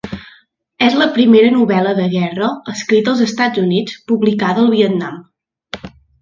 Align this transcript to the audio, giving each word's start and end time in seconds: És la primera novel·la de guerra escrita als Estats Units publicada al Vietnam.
És 0.85 0.93
la 1.01 1.07
primera 1.17 1.51
novel·la 1.57 1.91
de 1.99 2.07
guerra 2.13 2.47
escrita 2.73 3.13
als 3.13 3.21
Estats 3.27 3.63
Units 3.65 4.01
publicada 4.13 4.65
al 4.65 4.73
Vietnam. 4.79 5.21